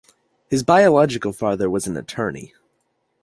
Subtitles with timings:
[0.49, 2.55] His biological father was an attorney.